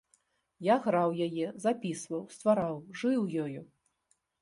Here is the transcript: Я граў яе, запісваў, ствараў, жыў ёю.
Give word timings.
Я 0.67 0.77
граў 0.85 1.13
яе, 1.27 1.45
запісваў, 1.67 2.25
ствараў, 2.39 2.83
жыў 3.03 3.25
ёю. 3.47 3.61